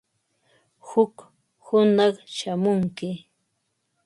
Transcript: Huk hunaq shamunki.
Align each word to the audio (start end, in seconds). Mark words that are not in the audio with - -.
Huk 0.87 1.15
hunaq 1.65 2.15
shamunki. 2.37 3.09